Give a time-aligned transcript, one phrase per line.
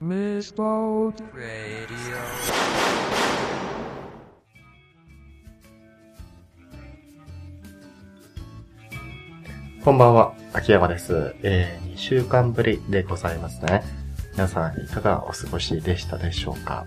[0.00, 2.16] Misboat Radio.
[9.84, 11.34] こんばんは、秋山です。
[11.42, 13.82] えー、2週間ぶりでございますね。
[14.32, 16.86] 皆さんいかがお過ごしでしたでしょうか？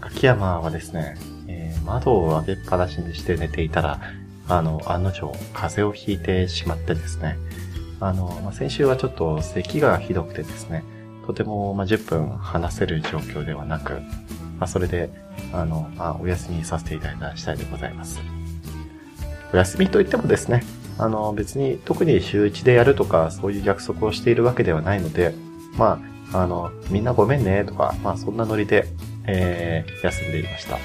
[0.00, 1.16] 秋山はですね、
[1.48, 4.00] えー窓を開けっぱなしにして寝ていたら、
[4.48, 7.36] あの、案の定、風邪をひいてしまってですね、
[8.00, 10.82] あの、まあ、先週はちょっと咳がひどくてですね、
[11.28, 14.00] とても、まあ、10分話せる状況ではなく、
[14.58, 15.10] まあ、それで、
[15.52, 18.18] あの、まあ、お休みさせていただいた次第でございます。
[19.52, 20.64] お休みといってもですね、
[20.96, 25.34] あの、別に特に週1でやるとか、そういう約束をしているわけではないので、
[25.76, 26.00] ま
[26.32, 28.88] あ、あの、みんなごめんね、とか、まあ、そんなノリで、
[29.26, 30.78] えー、休んでいました。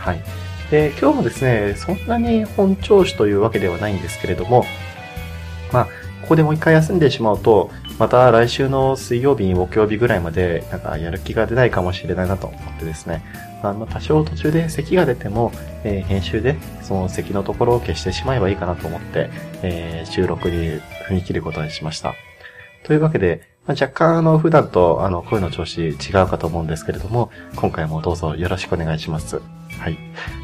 [0.00, 0.24] はい。
[0.72, 4.64] で、今日もですね、そんなに本調子というわけではないんですけれども、
[5.72, 5.88] まあ、
[6.28, 13.24] ここでもう一回休んでしまうと、また来週の水曜日、木曜日ぐらいまで、なんかやる気が出ないかもしれないなと思ってですね、
[13.62, 15.52] あの、多少途中で咳が出ても、
[15.84, 19.30] えー編集でその咳のところを消してしまえばいいかなと思って、
[19.62, 22.14] えー収録に踏み切ることにしました。
[22.84, 29.40] というわけで、まあ、若干あの、普段とあの、声の調子違うかと思うんですけれども、今回もどうぞよろしくお願いします。
[29.78, 29.98] はい。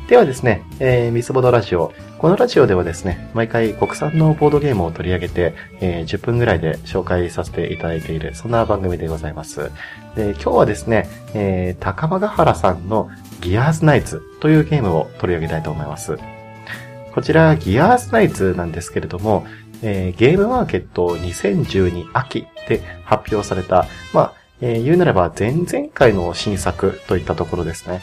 [0.08, 1.92] ではですね、えー、ミスボードラジオ。
[2.18, 9.70] このラジオではですね、毎回国産のボードゲームを取り上げて、えー10分ぐらいで紹介させていただいている、そんな番組でございます。
[10.14, 13.10] で、今日はですね、えー、高間ヶ原さんの
[13.40, 16.18] ギアーズナイツというゲームを取り上げたいと思います。
[17.12, 19.46] こちら、ギアーズナイツなんですけれども、
[19.82, 28.00] えーゲームマーケット2012秋で発表された、まあ、えー言うならば前々回の新作といったところですね。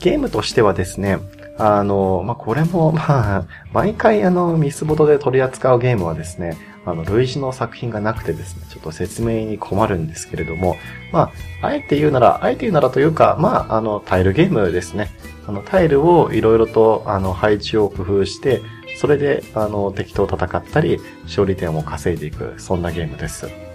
[0.00, 1.18] ゲームとしてはですね、
[1.58, 10.76] あの、まあ、これも、 まあ、毎回あの、ミスボトで取り扱うゲームはですね、あの、類似の作品がなくてですね、ちょっと説明に困るんですけれども、
[11.12, 11.32] ま
[11.62, 15.10] あ、あえて言うなら、あえて言うならというか、まあ、あの、タイルゲームですね。
[15.46, 18.62] あの、タイルをいろいろと、あの、配置を工夫して、
[18.96, 23.67] それで、あの、敵と戦ったり、勝利点を稼いでいく、そんなゲームです。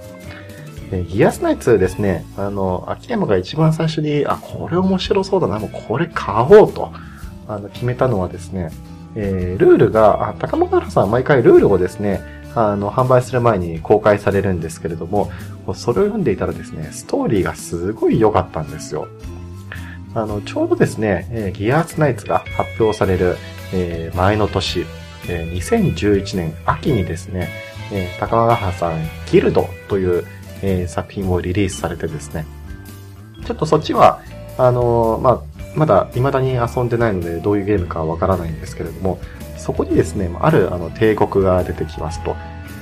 [0.93, 6.91] でギアスナイツですね、あの、秋山が一番最初に、あ、これ面白そうだな、もうこれ買おうと、
[7.47, 8.69] あの、決めたのはですね、
[9.15, 12.21] えールールが、あ、高本原さん毎回ルールをですね、
[12.55, 15.31] あの、販売する前に公開されるんですけれども、
[15.73, 19.07] それを読んでいたらですね、ストーリーがすごい良かったんですよ。
[20.15, 23.37] あの、ちょうどですね、えーギアーツナイツが発表される、
[23.73, 24.85] えー前の年、
[25.27, 27.49] えー2011年秋にですね、
[27.91, 28.93] えー高間原さん、
[29.31, 30.25] ギルドという、
[30.63, 32.45] えー作品をリリースされてですね、
[33.45, 34.21] ちょっとそっちは、
[34.57, 35.41] あのーまあ、
[35.75, 39.19] まだ未だに遊んでないので、どういうゲームかわからないんですけれども、
[39.57, 42.35] そこにですね、あるあの帝国が出てきますと。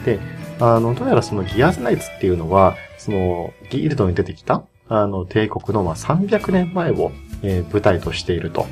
[0.06, 0.20] で、
[0.60, 7.12] あの、どうやらそのギアーズナイツっていうのは、その、ギルドに出てきた、あの、帝国のま300年前を、
[7.44, 8.68] えー舞台としていると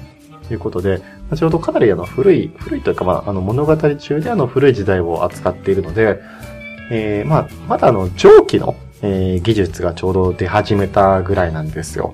[0.52, 1.02] いうことで、
[1.36, 6.20] ちょうどかなりあの古い、古いというかまあ、あの物語中であの古い時代を扱っているので、
[6.92, 12.14] えーまあ、まだあの蒸気の、えー技術がちょうど出始めたぐらいなんですよ。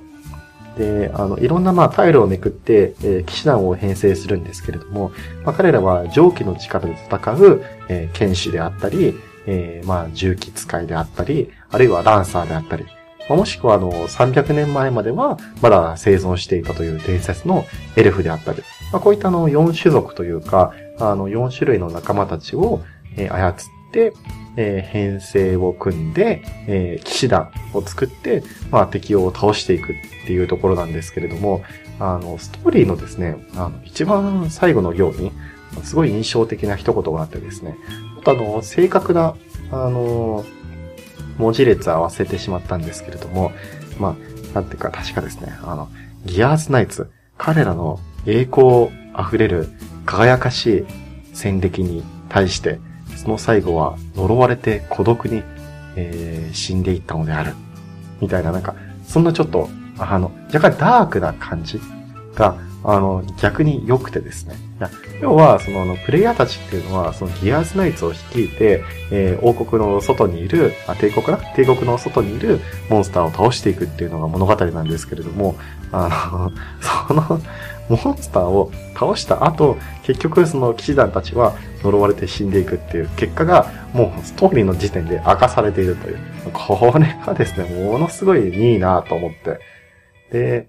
[0.78, 5.12] で、あの、いろんなまあタイルをめくって、えー騎士団を編成するんですけれども、
[5.44, 9.16] まあ彼らは蒸気の力で戦う、えー剣士であったり、
[9.48, 12.86] えーまあ重機使いであったり、あるいはランサーであったり、
[13.30, 17.66] まあもしくはあの、300年前まではまだ生存していたという伝説の
[17.96, 22.82] エルフであったり、まあこういったあの、4種族というか、あの、4種類の仲間たちを、
[23.16, 23.56] えー操っ
[23.94, 24.14] て、
[24.58, 29.96] えー編成を組んで、えー騎士団を作って、まあ敵を倒していくっ
[30.26, 31.64] ていうところなんですけれども、
[32.00, 35.32] あの、ストーリーのですね、あの、一番最後の行に、
[35.84, 37.76] すごい印象的な一言があってですね、
[38.20, 39.36] あとあの、正確な、
[39.72, 40.46] あの、
[41.38, 43.52] 文字列合わせてしまったんですけれども、
[44.00, 45.90] まあ、なんていうか確かですね、あの、
[46.26, 49.68] ギアーズナイツ、彼らの栄光あふれる
[50.06, 50.86] 輝かしい
[51.34, 52.80] 戦歴に対して、
[53.16, 55.44] その最後は呪われて孤独に、
[55.96, 57.54] えー死んでいったのである。
[58.22, 58.76] みたいな、なんか、
[59.06, 61.82] そんなちょっと、あの、若干ダークな感じ
[62.34, 64.56] が、あの、逆に良くてですね。
[65.22, 71.38] 要は、その、あのプレイヤーたちっていうのは、そのギアーズナイツを率いて、えー王国の外にいる、あ、帝国な？
[71.56, 72.60] 帝国の外にいる
[72.90, 75.56] モンスターを倒していくっていうのが物語なんですけれども、
[75.92, 76.52] あの、
[77.08, 77.42] その、
[77.90, 86.18] モンスターを倒した後、結局その騎士団たちは呪われて死んでいくっていう結果が、もうストーリーの時点で明かされているという。
[86.54, 89.60] これがですね、ものすごいいいなと思って。
[90.32, 90.68] で、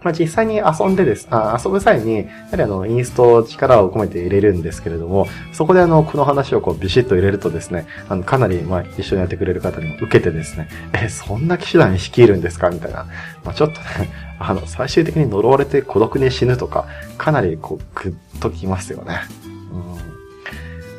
[0.00, 12.70] まあ、実際に遊んでです、あ遊ぶ際に、やはりあの、インスト力を込めて入れるんですけれども、そこであの、この話をこう、ビシッと入れるとですね、あの、かなり、まあ、一緒にやってくれる方にも受けてですね、え、そんな騎士団に率いるんですか？
[12.70, 13.06] みたいな。
[13.42, 14.08] まあ、ちょっとね、
[14.38, 16.86] あの、最終的に呪われて孤独に死ぬとか、
[17.16, 19.20] かなりこう、グッときますよね。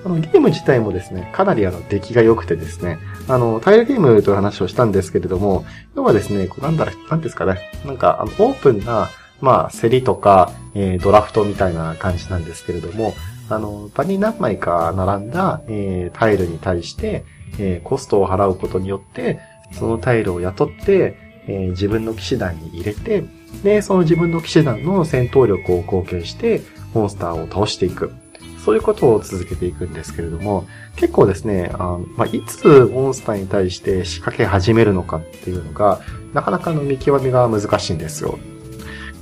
[0.06, 5.66] あの、ゲーム自体もですね、かなりあの、出来が良くてですね、あの、タイルゲームという話をしたんですけれども、
[5.96, 9.10] 要はですね、こうなんだろ、なんですかね、なんか、あの、オープンな、
[9.42, 13.14] まあ、競りとか、えー、ドラフトみたいな感じなんですけれども、
[13.50, 17.26] あの、場に何枚か並んだ、えー、タイルに対して、
[17.58, 19.40] えー、コストを払うことによって、
[19.74, 23.24] そのタイルを雇って、えー、自分の騎士団に入れて、
[23.64, 26.62] で、その自分の騎士団の戦闘力を貢献して、
[26.94, 28.12] モンスターを倒していく。
[28.64, 36.02] そういうことを続けていくんですけれども、結構ですね、あまあ、いつモンスターに対して仕掛け始めるのかっていうのが、
[36.34, 38.38] なかなかの見極めが難しいんですよ。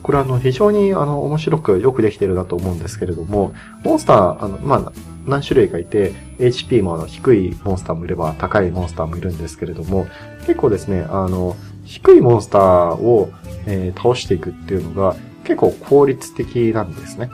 [0.04, 3.54] これはあの非常にあの面白くよくできてるなと思うんですけれども、
[3.84, 4.92] モンスター、あの、まあ、
[5.26, 10.08] 何種類かいて、HP もあの低いモンスターもいれば高いモンスターもいるんですけれども、
[10.42, 11.56] 結構ですね、あの、
[11.88, 12.62] 低いモンスター
[12.96, 13.32] を、
[13.66, 17.32] えー、倒していくっていうのが結構効率的なんですね。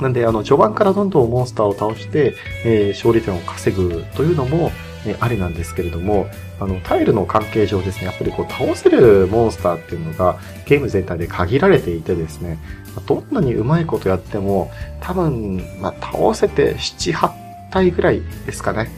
[0.00, 4.70] なんで、あの、序盤からどんどんモンスターを倒して、えー、勝利点を稼ぐというのも、
[5.04, 6.28] えー、ありなんですけれども、
[6.60, 12.58] あの、タイルの関係上ですね、やっぱりこう、倒せるモンスターっていうのが、ゲーム全体で限られていてですね、
[13.06, 14.70] どんなにうまいことやっても、
[15.00, 17.30] 多分、まあ、倒せて7、8
[17.72, 18.88] 体ぐらいですかね。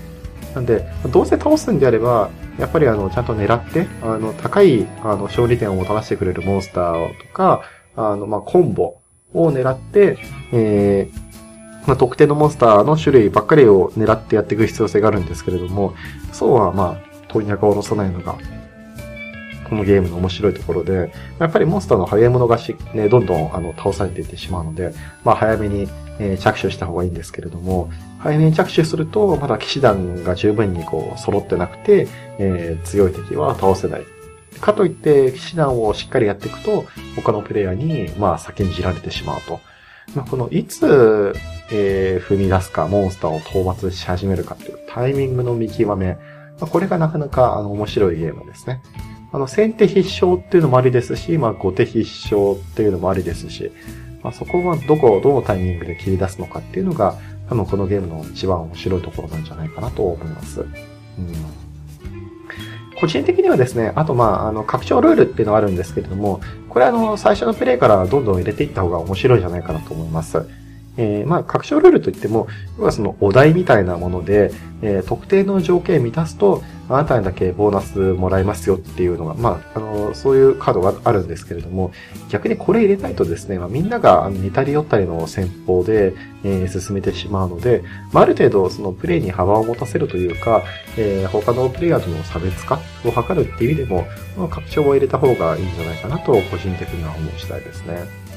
[0.55, 7.63] なんで、どうせ倒すんであれば、やっぱりあの、ちゃんと狙って、あの、高い、あの、勝利点をもたらしてくれるモンスターとか、
[7.97, 8.99] あの、まあ、コンボ
[9.33, 10.19] を狙って、
[10.53, 15.95] えー、まあ、特定のモンスターの種類ばっかりを狙ってやっていく必要性があるんですけれども、
[16.33, 18.37] そうはまあ、問屋が下ろさないのが、
[19.71, 24.93] このゲームの面白いところで、やっぱりモンスターの早い者がし、ね、どんどんあの倒されていってしまうので、
[25.25, 25.89] まあ早めに、
[26.19, 32.09] え、着手した方がいいんですけれども、早めに着手すると、まだ騎士団が十分にこう揃ってなくて、
[32.39, 34.03] えー、強い敵は倒せない。
[34.61, 36.85] かといって、騎士団をしっかりやっていくと、
[37.15, 39.61] 他のプレイヤーに、まあ、先んじられてしまうと。
[40.15, 41.33] まあ、この、いつ、
[41.71, 46.19] えー、踏み出すか、モンスターを討伐し始めるかっていうタイミングの見極め。
[46.61, 48.83] まあ、これがなかなか、あの、面白いゲームですね。
[49.33, 53.71] あの、先手必勝っていうのもありですし、まあ、後手必勝っていうのもありですし、
[54.23, 57.17] まあ、そこはどこを、どのタイミングで切り出すのかっていうのが、
[57.49, 60.61] 多分このゲームの一番面白いところなんじゃないかなと思います。
[60.61, 60.69] うん。
[63.01, 70.45] 個人的にはですね、あとまあ、あの、拡張ルールっていうのがあるんですけれども、これあの、最初のプレイからどんどん入れていった方が面白いんじゃないかなと思います。
[70.97, 72.47] えー、まあ、拡張ルールといっても、
[72.79, 81.93] 要はそのお題みたいなもので、えー、特定の条件満たすと、あなたにだけボーナスもらえますよっていうのが、まあ、あの、そういうカードがあるんですけれども、
[82.29, 90.63] 逆にこれ入れないとですね、まあ、みんなが似たり寄ったりの戦法で、えー、進めてしまうので、まあ、ある程度そのプレイに幅を持たせるというか、
[90.97, 94.07] えー、他のプレイヤーとの差別化を図るっていう意味でも、
[94.37, 98.31] まあ、拡張を入れた方がいいんじゃないかなと、個人的には思う次第ですね。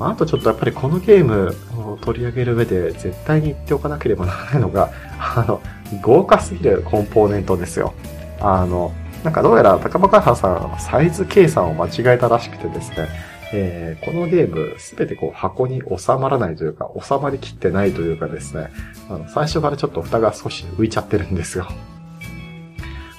[0.00, 5.60] あとちょっとやっぱりこのゲームを取り上げる上で絶対に言っておかなければならないのが、あの、
[6.02, 7.94] 豪華すぎるコンポーネントですよ。
[8.40, 8.92] あの、
[9.24, 13.08] なんかどうやら高場開さんはサイズ計算を間違えたらしくてですね、
[13.52, 18.70] えー、このゲームすべてこう箱に収まらないというか、収まりきってないというかですね、
[19.08, 21.68] あの最初からちょっと蓋が少し浮いちゃってるんですよ。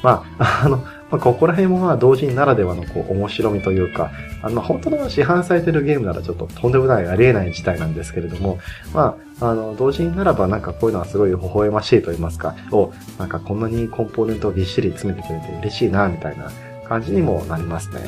[0.04, 8.60] まあ、あの、まあ、ここら辺もまあ同人ならではのこう面白みというか、あの、本当の市販されてるゲームならちょっととんでもないありえない事態なんですけれども、
[8.94, 16.52] まあ、あの、同人ならばなんかこういうのはすごい微笑ましいと言いますか、お、なんかこんなにコンポーネントをびっしり詰めてくれて嬉しいな、みたいな
[16.88, 18.02] 感じにもなりますね。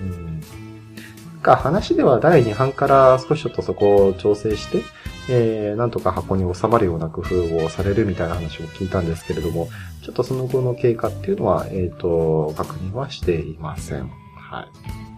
[0.00, 0.40] うん。
[1.42, 4.82] か、話では第2版から少しちょっとそこを調整して、
[5.30, 9.68] えー、なんとか箱に収まるような工夫をされるみたいな話を聞いたんですけれども、
[10.02, 14.10] ちょっとその後の経過っていうのは、えっ、ー、と、確認はしていません。
[14.36, 15.08] はい。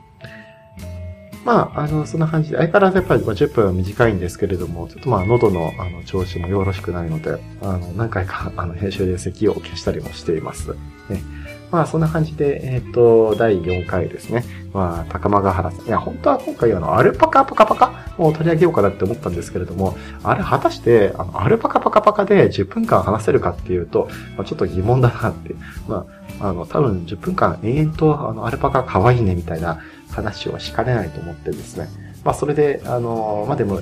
[1.44, 10.70] まあ、あの、そんな感じで、相変わらずやっぱり50分は短いんですけれども、ちょっとまあ、喉の、あの、調子もよろしくないので、あの、何回か、あの、編集で咳を消したりもしています。
[11.08, 11.22] ね。
[11.70, 14.44] まあ、そんな感じで、えっ、ー、と、第4回ですね。
[14.72, 15.86] まあ、高間ヶ原さん。
[15.86, 25.54] いや、本当は今回あの、アルパカパカパカを取り上げようかなって思ったんですけれども、あれ果たして、あの、アルパカパカパカで10分間話せるかっていうと、まあ、ちょっと疑問だなって。
[25.88, 26.06] ま
[26.40, 31.88] あ、あの、多分10分間延々と、あの、アルパカ可愛いねみたいな話をしかねないと思ってですね。
[32.24, 33.80] まあ、それで、あの、まあ、でも、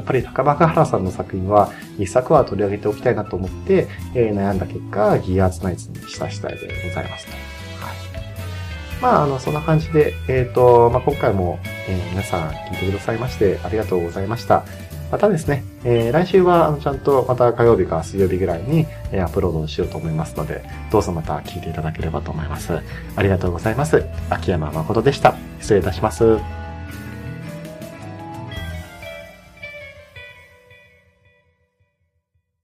[0.00, 7.32] やっぱり高間原さんの作品は一作は取り上げておきたいなと思って、えー、悩んだ結果、ギアーズナイツにした次第でございますと。
[7.32, 9.02] はい。
[9.02, 14.64] まあ、あの、そんな感じで、えっ、ー、と、まあ、今回も、えー、皆さん聞いてくださいましてありがとうございました。
[15.12, 22.72] またですね、えー、来週はあのちゃんとまた火曜日か水曜日ぐらいに、えー、アップロードしようと思いますので、どうぞまた聞いていただければと思います。
[23.16, 24.02] ありがとうございます。
[24.30, 25.34] 秋山誠でした。
[25.60, 26.59] 失礼いたします。